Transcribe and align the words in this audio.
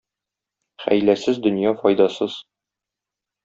Хәйләсез 0.85 1.39
дөнья 1.45 1.77
файдасыз. 1.85 2.41